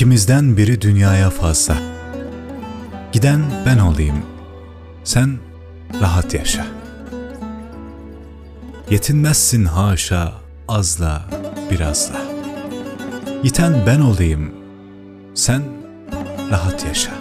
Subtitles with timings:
[0.00, 1.76] İkimizden biri dünyaya fazla.
[3.12, 4.22] Giden ben olayım.
[5.04, 5.38] Sen
[6.00, 6.66] rahat yaşa.
[8.90, 10.32] Yetinmezsin haşa
[10.68, 11.22] azla
[11.70, 12.16] birazla.
[13.42, 14.54] Yiten ben olayım.
[15.34, 15.62] Sen
[16.50, 17.12] rahat yaşa.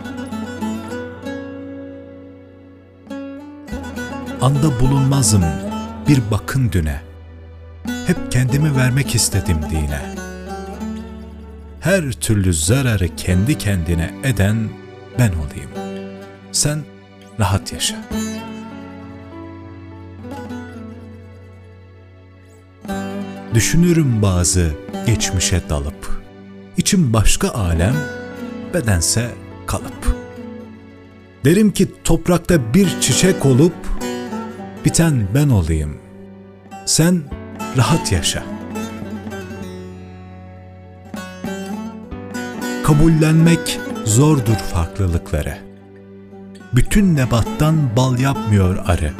[4.41, 5.43] Anda bulunmazım
[6.07, 7.01] bir bakın düne.
[8.07, 10.18] Hep kendimi vermek istedim dine.
[11.89, 14.69] Her türlü zararı kendi kendine eden
[15.19, 15.71] ben olayım.
[16.51, 16.79] Sen
[17.39, 17.95] rahat yaşa.
[23.53, 24.71] Düşünürüm bazı
[25.05, 26.23] geçmişe dalıp.
[26.77, 27.95] İçim başka alem,
[28.73, 29.31] bedense
[29.67, 30.17] kalıp.
[31.45, 33.75] Derim ki toprakta bir çiçek olup,
[34.85, 35.97] biten ben olayım.
[36.85, 37.21] Sen
[37.77, 38.58] rahat yaşa.
[42.89, 45.57] Kabullenmek zordur farklılıkları.
[46.73, 49.13] Bütün nebattan bal yapmıyor arı.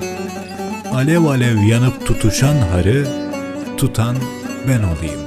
[0.93, 3.07] Alev alev yanıp tutuşan harı,
[3.77, 4.15] tutan
[4.67, 5.19] ben olayım.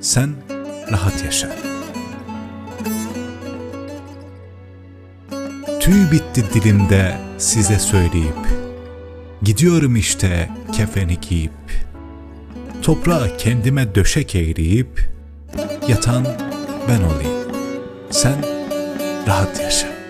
[0.00, 0.30] Sen
[0.90, 1.56] rahat yaşa.
[5.80, 8.48] Tüy bitti dilimde size söyleyip,
[9.42, 11.86] Gidiyorum işte kefeni giyip,
[12.82, 15.08] Toprağa kendime döşek eğreyip,
[15.88, 16.26] Yatan
[16.88, 17.52] ben olayım.
[18.10, 18.36] Sen
[19.26, 20.01] rahat yaşa.